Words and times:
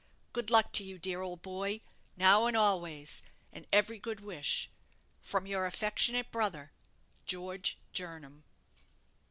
Good 0.33 0.49
luck 0.49 0.71
to 0.71 0.83
you, 0.83 0.97
dear 0.97 1.21
old 1.21 1.43
boy, 1.43 1.81
now 2.17 2.47
and 2.47 2.57
always, 2.57 3.21
and 3.53 3.67
every 3.71 3.99
good 3.99 4.19
wish. 4.19 4.67
From 5.21 5.45
your 5.45 5.67
affectionate 5.67 6.31
brother_," 6.31 6.71
"GEORGE 7.27 7.77
JERNAM." 7.93 8.43